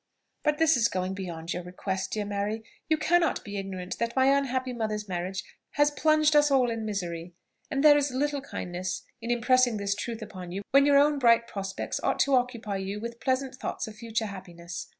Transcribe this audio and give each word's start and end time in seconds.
But 0.43 0.57
this 0.57 0.75
is 0.75 0.87
going 0.87 1.13
beyond 1.13 1.53
your 1.53 1.61
request, 1.61 2.09
dear 2.13 2.25
Mary. 2.25 2.63
You 2.89 2.97
cannot 2.97 3.43
be 3.45 3.59
ignorant 3.59 3.99
that 3.99 4.15
my 4.15 4.35
unhappy 4.35 4.73
mother's 4.73 5.07
marriage 5.07 5.43
has 5.73 5.91
plunged 5.91 6.35
us 6.35 6.49
all 6.49 6.71
in 6.71 6.85
misery; 6.85 7.35
and 7.69 7.83
there 7.83 7.95
is 7.99 8.09
little 8.09 8.41
kindness 8.41 9.03
in 9.21 9.29
impressing 9.29 9.77
this 9.77 9.93
truth 9.93 10.23
upon 10.23 10.51
you 10.51 10.63
when 10.71 10.87
your 10.87 10.97
own 10.97 11.19
bright 11.19 11.47
prospects 11.47 11.99
ought 12.01 12.17
to 12.21 12.33
occupy 12.33 12.77
you 12.77 12.99
with 12.99 13.19
pleasant 13.19 13.53
thoughts 13.53 13.87
of 13.87 13.95
future 13.95 14.25
happiness. 14.25 14.87